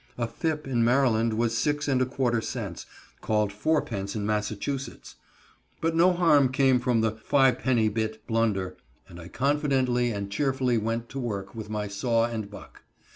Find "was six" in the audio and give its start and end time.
1.35-1.87